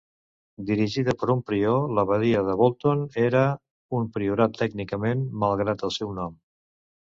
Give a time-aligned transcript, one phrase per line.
[0.69, 3.43] Dirigida per un prior, l'Abadia de Bolton era
[4.01, 6.37] un priorat tècnicament, malgrat el seu nom.